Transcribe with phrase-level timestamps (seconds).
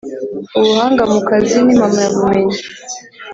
[0.57, 2.57] Ubuhanga mu kazi nimpamyabumenyi.